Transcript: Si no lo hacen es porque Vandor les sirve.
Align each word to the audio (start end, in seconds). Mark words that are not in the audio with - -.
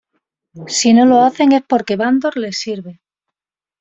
Si 0.65 0.93
no 0.93 1.05
lo 1.05 1.21
hacen 1.21 1.51
es 1.51 1.61
porque 1.61 1.95
Vandor 1.95 2.35
les 2.35 2.57
sirve. 2.57 3.01